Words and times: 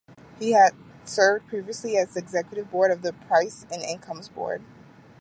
He 0.39 0.53
had 0.53 0.73
served 1.05 1.45
previously 1.47 1.95
as 1.95 2.17
executive 2.17 2.71
director 2.71 2.91
of 2.95 3.03
the 3.03 3.13
Price 3.13 3.67
and 3.71 3.83
Incomes 3.83 4.29
Board. 4.29 4.63